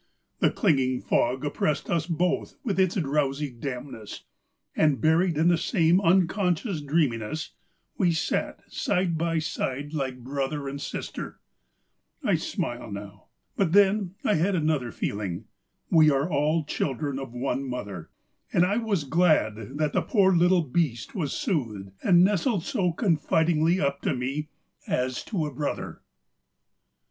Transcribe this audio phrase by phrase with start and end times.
[0.39, 4.23] The clinging fog oppressed us both with its drowsy dampness;
[4.75, 7.49] and buried in the same un 318 POEMS IN PROSE conscious dreaminess,
[7.99, 11.39] we sat side by side like brother and sister.
[12.23, 13.27] I smile now...
[13.55, 15.45] but then I had another feeling.
[15.91, 18.09] We are all children of one mother,
[18.51, 23.79] and I was glad that the poor little beast was soothed and nestled so confidingly
[23.79, 24.49] up to me,
[24.87, 26.01] as to a brother.